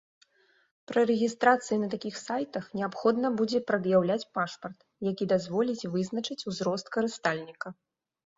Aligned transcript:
Пры 0.91 1.01
рэгістрацыі 1.09 1.75
на 1.83 1.89
такіх 1.93 2.15
сайтах 2.27 2.65
неабходна 2.79 3.31
будзе 3.43 3.59
прад'яўляць 3.73 4.25
пашпарт, 4.39 4.79
які 5.11 5.29
дазволіць 5.35 5.87
вызначыць 5.99 6.41
узрост 6.55 6.87
карыстальніка. 6.99 7.67